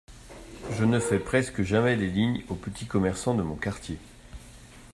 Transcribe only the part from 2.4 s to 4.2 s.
aux petits commerçants de mon quartier.